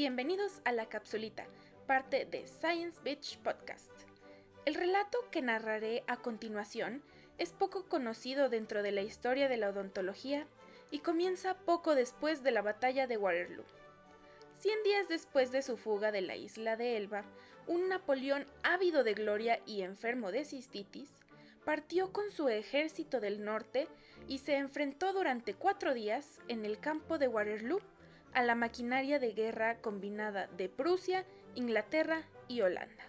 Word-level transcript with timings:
Bienvenidos 0.00 0.62
a 0.64 0.72
La 0.72 0.86
Capsulita, 0.86 1.44
parte 1.86 2.24
de 2.24 2.46
Science 2.46 2.98
Beach 3.04 3.36
Podcast. 3.40 3.90
El 4.64 4.74
relato 4.74 5.18
que 5.30 5.42
narraré 5.42 6.04
a 6.06 6.16
continuación 6.16 7.02
es 7.36 7.52
poco 7.52 7.84
conocido 7.84 8.48
dentro 8.48 8.82
de 8.82 8.92
la 8.92 9.02
historia 9.02 9.46
de 9.46 9.58
la 9.58 9.68
odontología 9.68 10.46
y 10.90 11.00
comienza 11.00 11.52
poco 11.52 11.94
después 11.94 12.42
de 12.42 12.50
la 12.50 12.62
batalla 12.62 13.06
de 13.06 13.18
Waterloo. 13.18 13.66
Cien 14.58 14.82
días 14.84 15.06
después 15.10 15.52
de 15.52 15.60
su 15.60 15.76
fuga 15.76 16.12
de 16.12 16.22
la 16.22 16.34
isla 16.34 16.78
de 16.78 16.96
Elba, 16.96 17.24
un 17.66 17.90
Napoleón 17.90 18.46
ávido 18.62 19.04
de 19.04 19.12
gloria 19.12 19.60
y 19.66 19.82
enfermo 19.82 20.32
de 20.32 20.46
cistitis 20.46 21.10
partió 21.66 22.10
con 22.10 22.30
su 22.30 22.48
ejército 22.48 23.20
del 23.20 23.44
norte 23.44 23.86
y 24.28 24.38
se 24.38 24.56
enfrentó 24.56 25.12
durante 25.12 25.52
cuatro 25.52 25.92
días 25.92 26.40
en 26.48 26.64
el 26.64 26.80
campo 26.80 27.18
de 27.18 27.28
Waterloo 27.28 27.82
a 28.32 28.42
la 28.42 28.54
maquinaria 28.54 29.18
de 29.18 29.32
guerra 29.32 29.78
combinada 29.80 30.46
de 30.56 30.68
Prusia, 30.68 31.24
Inglaterra 31.54 32.22
y 32.48 32.60
Holanda. 32.60 33.04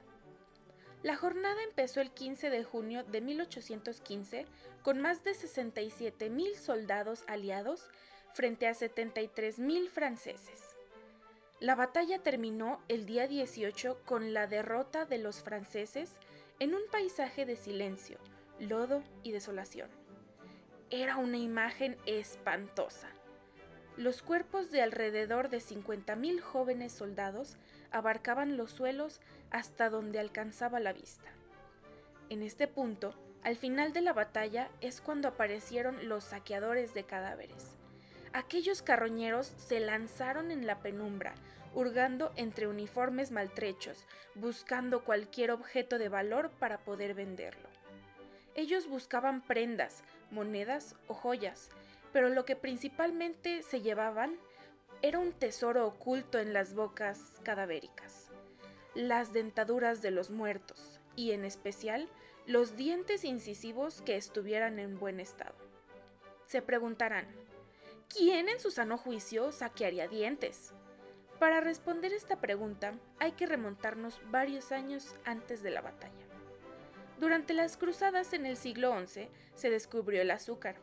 La 1.04 1.16
jornada 1.16 1.64
empezó 1.64 2.00
el 2.00 2.12
15 2.12 2.50
de 2.50 2.64
junio 2.64 3.04
de 3.04 3.22
1815 3.22 4.46
con 4.84 5.02
más 5.02 5.24
de 5.24 5.32
67.000 5.32 6.56
soldados 6.56 7.24
aliados 7.28 7.90
frente 8.34 8.68
a 8.68 8.72
73.000 8.72 9.90
franceses. 9.90 10.76
La 11.60 11.76
batalla 11.76 12.20
terminó 12.20 12.82
el 12.88 13.06
día 13.06 13.28
18 13.28 14.02
con 14.06 14.34
la 14.34 14.48
derrota 14.48 15.06
de 15.06 15.18
los 15.18 15.42
franceses 15.44 16.12
en 16.60 16.76
un 16.76 16.82
paisaje 16.92 17.46
de 17.46 17.56
silencio, 17.56 18.18
lodo 18.60 19.04
y 19.24 19.32
desolación. 19.32 19.90
Era 20.92 21.18
una 21.18 21.38
imagen 21.38 21.98
espantosa. 22.06 23.08
Los 23.98 24.22
cuerpos 24.22 24.72
de 24.72 24.82
alrededor 24.82 25.50
de 25.50 25.58
50.000 25.58 26.40
jóvenes 26.40 26.94
soldados 26.94 27.58
abarcaban 27.92 28.58
los 28.58 28.72
suelos 28.72 29.20
hasta 29.50 29.90
donde 29.90 30.20
alcanzaba 30.20 30.80
la 30.80 30.94
vista. 30.94 31.30
En 32.30 32.42
este 32.42 32.68
punto, 32.68 33.14
al 33.44 33.58
final 33.58 33.92
de 33.92 34.02
la 34.02 34.14
batalla 34.14 34.70
es 34.80 35.02
cuando 35.02 35.28
aparecieron 35.28 36.08
los 36.08 36.24
saqueadores 36.24 36.94
de 36.94 37.04
cadáveres. 37.04 37.76
Aquellos 38.34 38.82
carroñeros 38.82 39.54
se 39.58 39.82
lanzaron 39.82 40.52
en 40.52 40.66
la 40.66 40.80
penumbra, 40.80 41.34
hurgando 41.74 42.32
entre 42.38 42.68
uniformes 42.68 43.32
maltrechos, 43.32 44.06
buscando 44.36 45.04
cualquier 45.04 45.52
objeto 45.52 45.98
de 45.98 46.08
valor 46.08 46.50
para 46.60 46.78
poder 46.78 47.14
venderlo. 47.14 47.68
Ellos 48.56 48.88
buscaban 48.88 49.42
prendas, 49.42 50.04
monedas 50.30 50.96
o 51.08 51.14
joyas, 51.14 51.70
pero 52.14 52.30
lo 52.30 52.46
que 52.46 52.56
principalmente 52.56 53.64
se 53.64 53.82
llevaban 53.82 54.38
era 55.02 55.20
un 55.20 55.34
tesoro 55.34 55.88
oculto 55.88 56.40
en 56.40 56.54
las 56.54 56.74
bocas 56.74 57.40
cadavéricas, 57.44 58.30
las 58.94 59.34
dentaduras 59.34 60.02
de 60.02 60.12
los 60.12 60.30
muertos 60.30 61.00
y 61.16 61.32
en 61.32 61.46
especial 61.46 62.10
los 62.46 62.76
dientes 62.76 63.24
incisivos 63.24 64.02
que 64.02 64.16
estuvieran 64.16 64.80
en 64.80 65.00
buen 65.00 65.20
estado. 65.20 65.56
Se 66.46 66.62
preguntarán, 66.62 67.28
¿quién 68.10 68.50
en 68.50 68.60
su 68.60 68.72
sano 68.72 68.98
juicio 68.98 69.52
saquearía 69.52 70.08
dientes? 70.08 70.74
Para 71.40 71.62
responder 71.62 72.14
esta 72.14 72.40
pregunta 72.40 72.94
hay 73.18 73.32
que 73.32 73.48
remontarnos 73.48 74.22
varios 74.30 74.72
años 74.72 75.16
antes 75.26 75.64
de 75.64 75.72
la 75.72 75.82
batalla. 75.82 76.14
Durante 77.20 77.54
las 77.54 77.78
cruzadas 77.78 78.34
en 78.34 78.46
el 78.46 78.58
siglo 78.58 78.94
XI 79.08 79.30
se 79.56 79.70
descubrió 79.70 80.22
el 80.22 80.32
azúcar, 80.32 80.76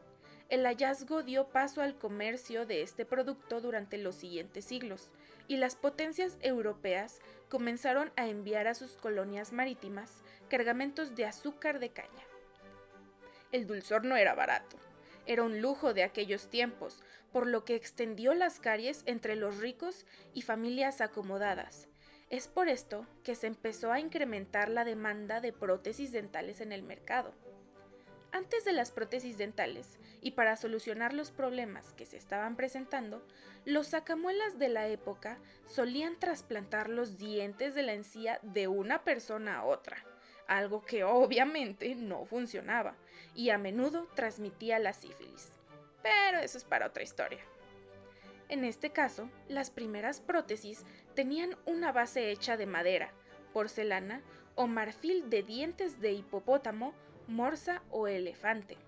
el 0.49 0.65
hallazgo 0.65 1.23
dio 1.23 1.49
paso 1.49 1.83
al 1.83 1.97
comercio 1.97 2.65
de 2.65 2.83
este 2.83 3.05
producto 3.05 3.61
durante 3.61 3.99
los 3.99 4.17
siguientes 4.17 4.65
siglos, 4.65 5.11
y 5.47 5.57
las 5.57 5.77
potencias 5.77 6.37
europeas 6.41 7.21
comenzaron 7.49 8.13
a 8.17 8.29
enviar 8.29 8.67
a 8.67 8.75
sus 8.75 8.93
colonias 8.93 9.53
marítimas 9.53 10.23
cargamentos 10.49 11.15
de 11.15 11.27
azúcar 11.27 11.81
de 11.81 11.91
caña. 11.91 12.25
El 13.53 13.67
dulzor 13.67 14.05
no 14.05 14.17
era 14.17 14.35
barato, 14.35 14.77
era 15.27 15.43
un 15.43 15.61
lujo 15.61 15.95
de 15.95 16.03
aquellos 16.03 16.49
tiempos, 16.49 17.03
por 17.33 17.47
lo 17.47 17.65
que 17.65 17.75
extendió 17.75 18.35
las 18.35 18.61
caries 18.61 19.03
entre 19.05 19.37
los 19.37 19.59
ricos 19.59 20.07
y 20.33 20.43
familias 20.43 21.01
acomodadas. 21.01 21.89
Es 22.31 22.49
por 22.49 22.69
esto 22.69 23.07
que 23.25 23.35
se 23.35 23.47
empezó 23.47 23.93
a 23.93 24.01
incrementar 24.01 24.69
la 24.69 24.85
demanda 24.85 25.41
de 25.41 25.53
prótesis 25.53 26.13
dentales 26.13 26.61
en 26.61 26.73
el 26.73 26.83
mercado. 26.83 27.35
Antes 28.31 28.65
de 28.65 28.73
las 28.73 28.91
prótesis 28.91 29.39
dentales, 29.39 29.99
y 30.21 30.33
para 30.33 30.57
solucionar 30.57 31.15
los 31.15 31.31
problemas 31.31 31.93
que 31.95 32.05
se 32.05 32.17
estaban 32.17 32.57
presentando, 32.57 33.23
los 33.65 33.89
sacamuelas 33.89 34.59
de 34.59 34.69
la 34.69 34.89
época 34.89 35.39
solían 35.67 36.19
trasplantar 36.19 36.89
los 36.89 37.17
dientes 37.17 37.75
de 37.75 37.83
la 37.83 37.95
encía 37.95 38.39
de 38.43 38.69
una 38.69 39.03
persona 39.03 39.59
a 39.59 39.65
otra, 39.65 40.05
algo 40.47 40.85
que 40.85 41.05
obviamente 41.05 41.95
no 41.95 42.27
funcionaba 42.27 42.97
y 43.35 43.51
a 43.51 43.59
menudo 43.59 44.07
transmitía 44.15 44.79
la 44.79 44.93
sífilis. 44.93 45.53
Pero 46.03 46.39
eso 46.41 46.59
es 46.59 46.65
para 46.65 46.87
otra 46.87 47.03
historia. 47.03 47.41
En 48.49 48.65
este 48.65 48.91
caso, 48.91 49.31
las 49.49 49.71
primeras 49.71 50.21
prótesis 50.21 50.85
tenían 51.15 51.57
una 51.67 51.93
base 51.93 52.31
hecha 52.31 52.57
de 52.57 52.67
madera, 52.67 53.13
porcelana 53.53 54.23
o 54.55 54.67
marfil 54.67 55.29
de 55.29 55.43
dientes 55.43 56.01
de 56.01 56.13
hipopótamo 56.13 56.95
morsa 57.29 57.83
o 57.91 58.09
elefante. 58.09 58.79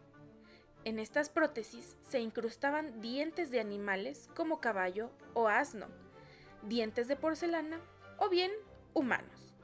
En 0.84 0.99
estas 0.99 1.28
prótesis 1.28 1.97
se 2.09 2.21
incrustaban 2.21 3.01
dientes 3.03 3.51
de 3.51 3.61
animales 3.61 4.28
como 4.34 4.61
caballo 4.61 5.11
o 5.34 5.47
asno, 5.47 5.87
dientes 6.62 7.06
de 7.06 7.17
porcelana 7.17 7.81
o 8.19 8.31
bien 8.31 8.50
humanos. 8.95 9.55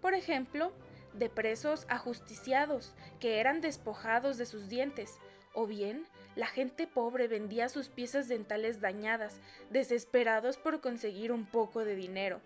Por 0.00 0.14
ejemplo, 0.14 0.72
de 1.12 1.28
presos 1.28 1.84
ajusticiados 1.90 2.94
que 3.20 3.38
eran 3.38 3.60
despojados 3.60 4.38
de 4.38 4.46
sus 4.46 4.70
dientes, 4.70 5.18
o 5.52 5.66
bien 5.66 6.06
la 6.34 6.46
gente 6.46 6.86
pobre 6.86 7.28
vendía 7.28 7.68
sus 7.68 7.90
piezas 7.90 8.26
dentales 8.26 8.80
dañadas, 8.80 9.40
desesperados 9.68 10.56
por 10.56 10.80
conseguir 10.80 11.32
un 11.32 11.44
poco 11.44 11.84
de 11.84 11.94
dinero, 11.94 12.40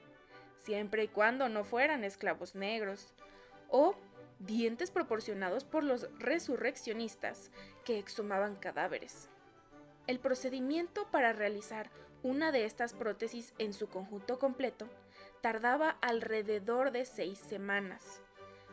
siempre 0.56 1.04
y 1.04 1.08
cuando 1.08 1.48
no 1.48 1.62
fueran 1.62 2.02
esclavos 2.02 2.56
negros, 2.56 3.14
o 3.68 3.94
dientes 4.38 4.90
proporcionados 4.90 5.64
por 5.64 5.84
los 5.84 6.08
resurreccionistas 6.18 7.50
que 7.84 7.98
exhumaban 7.98 8.56
cadáveres. 8.56 9.28
El 10.06 10.20
procedimiento 10.20 11.06
para 11.10 11.32
realizar 11.32 11.90
una 12.22 12.52
de 12.52 12.64
estas 12.64 12.92
prótesis 12.92 13.54
en 13.58 13.72
su 13.72 13.88
conjunto 13.88 14.38
completo 14.38 14.88
tardaba 15.40 15.96
alrededor 16.00 16.92
de 16.92 17.04
seis 17.04 17.38
semanas. 17.38 18.22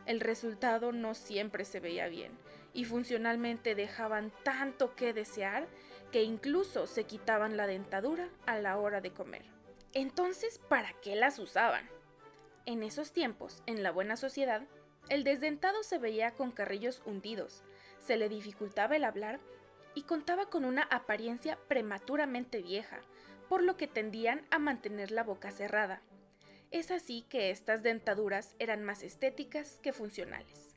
El 0.06 0.20
resultado 0.20 0.92
no 0.92 1.14
siempre 1.14 1.64
se 1.64 1.80
veía 1.80 2.08
bien 2.08 2.32
y 2.72 2.84
funcionalmente 2.84 3.74
dejaban 3.74 4.32
tanto 4.42 4.94
que 4.94 5.12
desear 5.12 5.66
que 6.12 6.22
incluso 6.22 6.86
se 6.86 7.04
quitaban 7.04 7.56
la 7.56 7.66
dentadura 7.66 8.28
a 8.46 8.58
la 8.58 8.78
hora 8.78 9.00
de 9.00 9.12
comer. 9.12 9.44
Entonces, 9.92 10.58
¿para 10.68 10.92
qué 11.00 11.16
las 11.16 11.38
usaban? 11.38 11.88
En 12.66 12.82
esos 12.82 13.12
tiempos, 13.12 13.62
en 13.66 13.82
la 13.82 13.92
buena 13.92 14.16
sociedad, 14.16 14.62
el 15.10 15.22
desdentado 15.22 15.82
se 15.82 15.98
veía 15.98 16.30
con 16.32 16.50
carrillos 16.50 17.02
hundidos, 17.04 17.62
se 18.00 18.16
le 18.16 18.28
dificultaba 18.28 18.96
el 18.96 19.04
hablar 19.04 19.38
y 19.94 20.02
contaba 20.02 20.46
con 20.46 20.64
una 20.64 20.82
apariencia 20.82 21.58
prematuramente 21.68 22.62
vieja, 22.62 23.00
por 23.48 23.62
lo 23.62 23.76
que 23.76 23.86
tendían 23.86 24.46
a 24.50 24.58
mantener 24.58 25.10
la 25.10 25.22
boca 25.22 25.50
cerrada. 25.50 26.00
Es 26.70 26.90
así 26.90 27.22
que 27.28 27.50
estas 27.50 27.82
dentaduras 27.82 28.56
eran 28.58 28.82
más 28.82 29.02
estéticas 29.02 29.78
que 29.82 29.92
funcionales. 29.92 30.74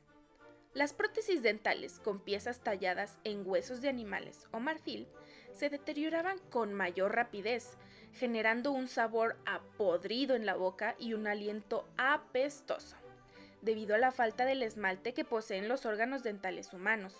Las 0.74 0.92
prótesis 0.92 1.42
dentales 1.42 1.98
con 1.98 2.20
piezas 2.20 2.60
talladas 2.60 3.18
en 3.24 3.48
huesos 3.48 3.80
de 3.80 3.88
animales 3.88 4.46
o 4.52 4.60
marfil 4.60 5.08
se 5.52 5.70
deterioraban 5.70 6.38
con 6.50 6.74
mayor 6.74 7.16
rapidez, 7.16 7.78
generando 8.12 8.70
un 8.72 8.86
sabor 8.86 9.38
apodrido 9.46 10.36
en 10.36 10.44
la 10.44 10.54
boca 10.54 10.94
y 10.98 11.14
un 11.14 11.26
aliento 11.26 11.88
apestoso 11.96 12.96
debido 13.62 13.94
a 13.94 13.98
la 13.98 14.12
falta 14.12 14.44
del 14.44 14.62
esmalte 14.62 15.14
que 15.14 15.24
poseen 15.24 15.68
los 15.68 15.86
órganos 15.86 16.22
dentales 16.22 16.72
humanos. 16.72 17.14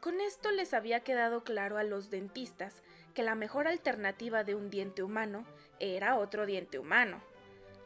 Con 0.00 0.20
esto 0.20 0.50
les 0.50 0.72
había 0.72 1.00
quedado 1.00 1.44
claro 1.44 1.76
a 1.76 1.84
los 1.84 2.10
dentistas 2.10 2.82
que 3.12 3.22
la 3.22 3.34
mejor 3.34 3.68
alternativa 3.68 4.44
de 4.44 4.54
un 4.54 4.70
diente 4.70 5.02
humano 5.02 5.44
era 5.78 6.16
otro 6.16 6.46
diente 6.46 6.78
humano. 6.78 7.20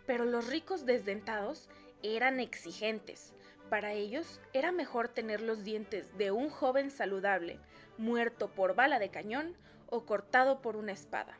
Pero 0.07 0.25
los 0.25 0.47
ricos 0.47 0.87
desdentados 0.87 1.69
eran 2.03 2.39
exigentes. 2.39 3.33
Para 3.69 3.95
ellos 3.95 4.41
era 4.53 4.71
mejor 4.71 5.09
tener 5.09 5.41
los 5.41 5.65
dientes 5.65 6.17
de 6.17 6.31
un 6.31 6.51
joven 6.51 6.91
saludable, 6.91 7.59
muerto 7.99 8.49
por 8.49 8.75
bala 8.75 8.99
de 8.99 9.09
cañón 9.09 9.57
o 9.89 10.05
cortado 10.05 10.61
por 10.61 10.77
una 10.77 10.93
espada, 10.93 11.39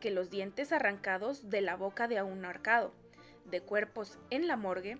que 0.00 0.10
los 0.10 0.30
dientes 0.30 0.72
arrancados 0.72 1.50
de 1.50 1.60
la 1.60 1.76
boca 1.76 2.08
de 2.08 2.20
un 2.22 2.44
arcado, 2.44 2.92
de 3.44 3.60
cuerpos 3.60 4.18
en 4.30 4.48
la 4.48 4.56
morgue 4.56 4.98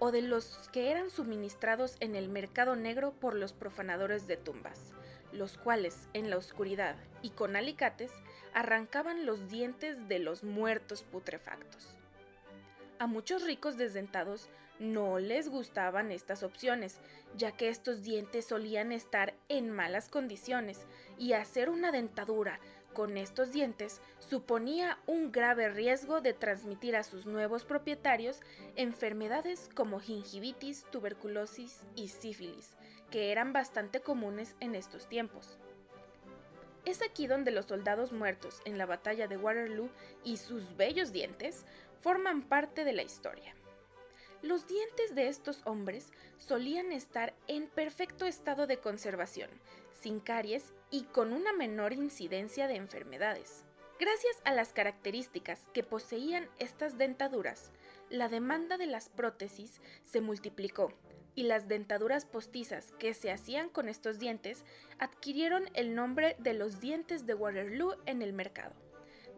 o 0.00 0.10
de 0.10 0.22
los 0.22 0.68
que 0.72 0.90
eran 0.90 1.10
suministrados 1.10 1.96
en 2.00 2.16
el 2.16 2.28
mercado 2.28 2.74
negro 2.74 3.12
por 3.12 3.36
los 3.36 3.52
profanadores 3.52 4.26
de 4.26 4.36
tumbas, 4.36 4.92
los 5.30 5.56
cuales 5.58 6.08
en 6.14 6.30
la 6.30 6.38
oscuridad 6.38 6.96
y 7.22 7.30
con 7.30 7.54
alicates 7.54 8.10
arrancaban 8.52 9.26
los 9.26 9.48
dientes 9.48 10.08
de 10.08 10.18
los 10.18 10.42
muertos 10.42 11.02
putrefactos. 11.02 11.96
A 12.98 13.06
muchos 13.06 13.44
ricos 13.44 13.76
desdentados 13.76 14.48
no 14.78 15.18
les 15.18 15.48
gustaban 15.48 16.10
estas 16.10 16.42
opciones, 16.42 16.98
ya 17.36 17.52
que 17.52 17.68
estos 17.68 18.02
dientes 18.02 18.46
solían 18.46 18.92
estar 18.92 19.34
en 19.48 19.70
malas 19.70 20.08
condiciones 20.08 20.86
y 21.18 21.34
hacer 21.34 21.68
una 21.68 21.92
dentadura 21.92 22.58
con 22.92 23.16
estos 23.16 23.52
dientes 23.52 24.00
suponía 24.18 24.98
un 25.06 25.32
grave 25.32 25.68
riesgo 25.68 26.20
de 26.20 26.32
transmitir 26.32 26.96
a 26.96 27.02
sus 27.02 27.26
nuevos 27.26 27.64
propietarios 27.64 28.40
enfermedades 28.76 29.68
como 29.74 30.00
gingivitis, 30.00 30.84
tuberculosis 30.90 31.80
y 31.94 32.08
sífilis, 32.08 32.76
que 33.10 33.32
eran 33.32 33.52
bastante 33.52 34.00
comunes 34.00 34.56
en 34.60 34.74
estos 34.74 35.08
tiempos. 35.08 35.58
Es 36.84 37.02
aquí 37.02 37.26
donde 37.26 37.50
los 37.50 37.66
soldados 37.66 38.12
muertos 38.12 38.62
en 38.64 38.78
la 38.78 38.86
batalla 38.86 39.28
de 39.28 39.36
Waterloo 39.36 39.90
y 40.24 40.38
sus 40.38 40.76
bellos 40.76 41.12
dientes 41.12 41.64
forman 42.00 42.42
parte 42.42 42.84
de 42.84 42.92
la 42.92 43.02
historia. 43.02 43.54
Los 44.42 44.66
dientes 44.66 45.14
de 45.14 45.28
estos 45.28 45.60
hombres 45.66 46.12
solían 46.38 46.92
estar 46.92 47.34
en 47.46 47.68
perfecto 47.68 48.24
estado 48.24 48.66
de 48.66 48.78
conservación, 48.78 49.50
sin 49.92 50.18
caries 50.18 50.72
y 50.90 51.02
con 51.02 51.34
una 51.34 51.52
menor 51.52 51.92
incidencia 51.92 52.66
de 52.66 52.76
enfermedades. 52.76 53.64
Gracias 53.98 54.40
a 54.44 54.54
las 54.54 54.72
características 54.72 55.68
que 55.74 55.82
poseían 55.82 56.48
estas 56.58 56.96
dentaduras, 56.96 57.70
la 58.08 58.28
demanda 58.28 58.78
de 58.78 58.86
las 58.86 59.10
prótesis 59.10 59.78
se 60.04 60.22
multiplicó 60.22 60.90
y 61.34 61.42
las 61.42 61.68
dentaduras 61.68 62.24
postizas 62.24 62.92
que 62.98 63.12
se 63.12 63.30
hacían 63.30 63.68
con 63.68 63.90
estos 63.90 64.18
dientes 64.18 64.64
adquirieron 64.98 65.68
el 65.74 65.94
nombre 65.94 66.34
de 66.38 66.54
los 66.54 66.80
dientes 66.80 67.26
de 67.26 67.34
Waterloo 67.34 67.96
en 68.06 68.22
el 68.22 68.32
mercado, 68.32 68.74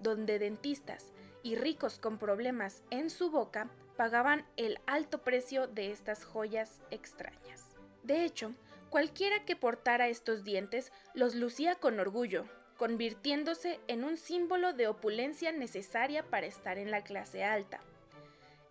donde 0.00 0.38
dentistas 0.38 1.10
y 1.42 1.56
ricos 1.56 1.98
con 1.98 2.18
problemas 2.18 2.82
en 2.90 3.10
su 3.10 3.32
boca 3.32 3.68
pagaban 4.02 4.44
el 4.56 4.80
alto 4.88 5.18
precio 5.18 5.68
de 5.68 5.92
estas 5.92 6.24
joyas 6.24 6.82
extrañas. 6.90 7.62
De 8.02 8.24
hecho, 8.24 8.52
cualquiera 8.90 9.44
que 9.44 9.54
portara 9.54 10.08
estos 10.08 10.42
dientes 10.42 10.90
los 11.14 11.36
lucía 11.36 11.76
con 11.76 12.00
orgullo, 12.00 12.46
convirtiéndose 12.78 13.78
en 13.86 14.02
un 14.02 14.16
símbolo 14.16 14.72
de 14.72 14.88
opulencia 14.88 15.52
necesaria 15.52 16.24
para 16.24 16.46
estar 16.46 16.78
en 16.78 16.90
la 16.90 17.04
clase 17.04 17.44
alta. 17.44 17.78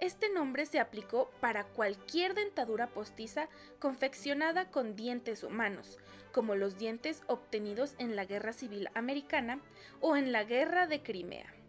Este 0.01 0.29
nombre 0.29 0.65
se 0.65 0.81
aplicó 0.81 1.31
para 1.39 1.63
cualquier 1.63 2.33
dentadura 2.33 2.87
postiza 2.87 3.47
confeccionada 3.79 4.69
con 4.69 4.97
dientes 4.97 5.45
humanos, 5.45 5.97
como 6.33 6.55
los 6.55 6.77
dientes 6.77 7.23
obtenidos 7.27 7.95
en 7.99 8.17
la 8.17 8.25
Guerra 8.25 8.51
Civil 8.51 8.89
Americana 8.95 9.61
o 10.01 10.17
en 10.17 10.33
la 10.33 10.43
Guerra 10.43 10.87
de 10.87 11.01
Crimea 11.01 11.60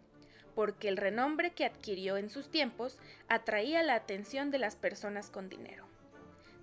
porque 0.55 0.87
el 0.87 0.97
renombre 0.97 1.51
que 1.51 1.65
adquirió 1.65 2.17
en 2.17 2.29
sus 2.29 2.49
tiempos 2.49 2.97
atraía 3.27 3.83
la 3.83 3.95
atención 3.95 4.51
de 4.51 4.59
las 4.59 4.75
personas 4.75 5.29
con 5.29 5.49
dinero. 5.49 5.85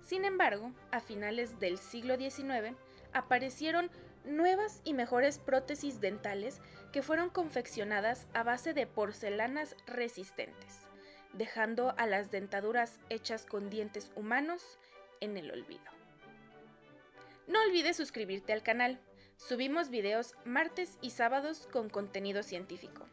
Sin 0.03 0.25
embargo, 0.25 0.71
a 0.91 0.99
finales 0.99 1.59
del 1.59 1.77
siglo 1.77 2.17
XIX 2.17 2.75
aparecieron 3.13 3.89
nuevas 4.25 4.81
y 4.83 4.93
mejores 4.93 5.39
prótesis 5.39 5.99
dentales 5.99 6.59
que 6.91 7.01
fueron 7.01 7.29
confeccionadas 7.29 8.27
a 8.33 8.43
base 8.43 8.73
de 8.73 8.87
porcelanas 8.87 9.75
resistentes, 9.87 10.79
dejando 11.33 11.93
a 11.97 12.07
las 12.07 12.31
dentaduras 12.31 12.99
hechas 13.09 13.45
con 13.45 13.69
dientes 13.69 14.11
humanos 14.15 14.77
en 15.21 15.37
el 15.37 15.51
olvido. 15.51 15.83
No 17.47 17.61
olvides 17.61 17.97
suscribirte 17.97 18.53
al 18.53 18.63
canal. 18.63 18.99
Subimos 19.37 19.89
videos 19.89 20.35
martes 20.45 20.97
y 21.01 21.09
sábados 21.09 21.67
con 21.71 21.89
contenido 21.89 22.43
científico. 22.43 23.07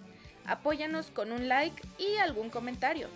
Apóyanos 0.48 1.10
con 1.10 1.30
un 1.30 1.46
like 1.46 1.82
y 1.98 2.16
algún 2.16 2.48
comentario. 2.48 3.08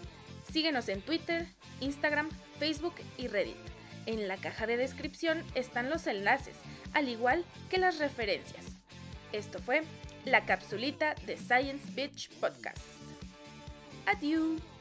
Síguenos 0.53 0.89
en 0.89 1.01
Twitter, 1.01 1.49
Instagram, 1.81 2.29
Facebook 2.59 2.95
y 3.17 3.27
Reddit. 3.27 3.57
En 4.05 4.29
la 4.29 4.37
caja 4.37 4.67
de 4.67 4.77
descripción 4.77 5.43
están 5.55 5.89
los 5.89 6.07
enlaces, 6.07 6.57
al 6.93 7.09
igual 7.09 7.45
que 7.71 7.79
las 7.79 7.99
referencias. 7.99 8.67
Esto 9.33 9.61
fue 9.61 9.83
la 10.27 10.45
capsulita 10.45 11.15
de 11.27 11.39
Science 11.39 11.91
Beach 11.95 12.29
Podcast. 12.39 12.85
Adiós. 14.07 14.72